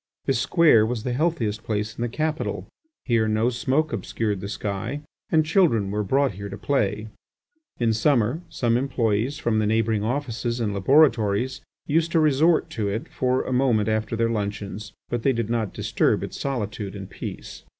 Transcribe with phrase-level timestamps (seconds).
[0.25, 2.65] This square was the healthiest place in the capital;
[3.05, 7.09] here no smoke obscured the sky, and children were brought here to play.
[7.79, 13.09] In summer some employees from the neighbouring offices and laboratories used to resort to it
[13.09, 17.61] for a moment after their luncheons, but they did not disturb its solitude and peace.